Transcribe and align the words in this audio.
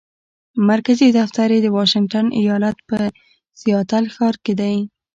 مرکزي 0.69 1.07
دفتر 1.19 1.47
یې 1.55 1.59
د 1.63 1.67
واشنګټن 1.77 2.25
ایالت 2.39 2.77
په 2.89 2.97
سیاتل 3.61 4.03
ښار 4.15 4.35
کې 4.43 4.53
دی. 4.61 4.75